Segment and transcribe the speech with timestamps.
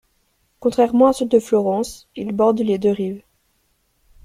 [0.59, 3.21] Contrairement à ceux de Florence, ils bordent les deux rives.